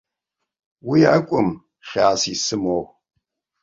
Уи 0.89 1.01
акәым 1.15 1.49
хьаас 1.87 2.21
исымоу. 2.33 2.83